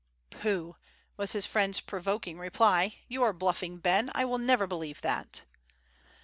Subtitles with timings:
[0.31, 0.77] "Pooh!"
[1.15, 5.43] was his friend's provoking reply, "you are bluffing, Ben; I will never believe that."